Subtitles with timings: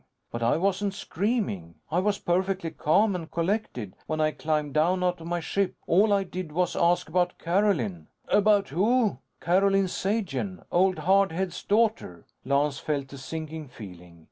[0.31, 1.75] "But I wasn't screaming!
[1.91, 5.75] I was perfectly calm and collected, when I climbed down out of my ship.
[5.85, 10.63] All I did was ask about Carolyn." "About who?" "Carolyn Sagen.
[10.71, 14.19] Old Hard Head's daughter." Lance felt a sinking feeling.